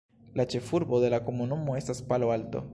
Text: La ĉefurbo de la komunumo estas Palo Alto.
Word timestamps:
La 0.39 0.45
ĉefurbo 0.53 1.01
de 1.05 1.13
la 1.15 1.21
komunumo 1.29 1.79
estas 1.83 2.05
Palo 2.13 2.35
Alto. 2.41 2.67